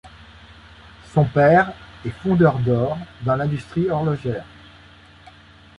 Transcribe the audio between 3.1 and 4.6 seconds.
dans l'industrie horlogère.